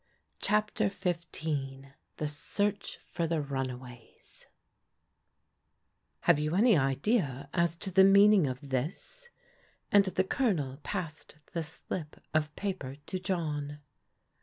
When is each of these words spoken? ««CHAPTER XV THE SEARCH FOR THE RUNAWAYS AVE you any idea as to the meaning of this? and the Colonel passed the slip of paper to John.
««CHAPTER 0.41 0.89
XV 0.89 1.85
THE 2.17 2.27
SEARCH 2.27 2.97
FOR 3.11 3.27
THE 3.27 3.39
RUNAWAYS 3.39 4.47
AVE 6.27 6.39
you 6.39 6.55
any 6.55 6.75
idea 6.75 7.47
as 7.53 7.75
to 7.75 7.91
the 7.91 8.03
meaning 8.03 8.47
of 8.47 8.69
this? 8.71 9.29
and 9.91 10.05
the 10.05 10.23
Colonel 10.23 10.77
passed 10.77 11.35
the 11.53 11.61
slip 11.61 12.19
of 12.33 12.55
paper 12.55 12.95
to 13.05 13.19
John. 13.19 13.77